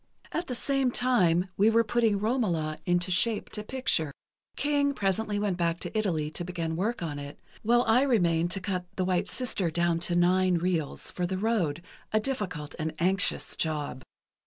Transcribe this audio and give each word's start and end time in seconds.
At 0.31 0.47
the 0.47 0.55
same 0.55 0.89
time 0.89 1.49
we 1.57 1.69
were 1.69 1.83
putting 1.83 2.17
'Romola' 2.17 2.79
into 2.87 3.11
shape 3.11 3.49
to 3.51 3.61
picture. 3.61 4.11
King 4.55 4.95
presently 4.95 5.37
went 5.37 5.57
back 5.57 5.79
to 5.81 5.95
Italy 5.95 6.31
to 6.31 6.43
begin 6.43 6.75
work 6.75 7.03
on 7.03 7.19
it, 7.19 7.39
while 7.61 7.83
I 7.83 8.01
remained 8.01 8.49
to 8.53 8.61
cut 8.61 8.85
'The 8.95 9.05
White 9.05 9.29
Sister' 9.29 9.69
down 9.69 9.99
to 9.99 10.15
nine 10.15 10.55
reels, 10.55 11.11
for 11.11 11.27
the 11.27 11.37
road, 11.37 11.83
a 12.11 12.19
difficult 12.19 12.73
and 12.79 12.95
anxious 12.97 13.55
job." 13.55 14.01